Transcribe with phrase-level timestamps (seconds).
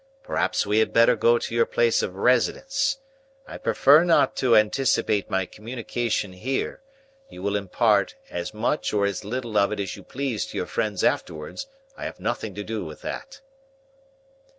[0.23, 2.97] Perhaps we had better go to your place of residence.
[3.47, 6.81] I prefer not to anticipate my communication here;
[7.29, 10.65] you will impart as much or as little of it as you please to your
[10.65, 13.41] friends afterwards; I have nothing to do with that."